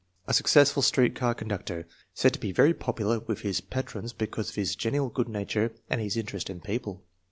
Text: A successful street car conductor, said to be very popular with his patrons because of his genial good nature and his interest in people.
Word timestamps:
A 0.25 0.33
successful 0.33 0.81
street 0.81 1.13
car 1.13 1.35
conductor, 1.35 1.85
said 2.15 2.33
to 2.33 2.39
be 2.39 2.51
very 2.51 2.73
popular 2.73 3.19
with 3.19 3.41
his 3.41 3.61
patrons 3.61 4.13
because 4.13 4.49
of 4.49 4.55
his 4.55 4.75
genial 4.75 5.09
good 5.09 5.29
nature 5.29 5.75
and 5.91 6.01
his 6.01 6.17
interest 6.17 6.49
in 6.49 6.59
people. 6.59 7.03